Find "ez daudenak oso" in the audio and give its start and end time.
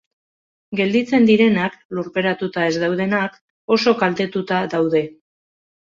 2.73-3.97